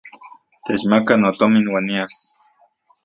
Techmaka 0.65 1.13
notomin 1.21 1.67
uan 1.73 1.85
nias. 1.89 2.15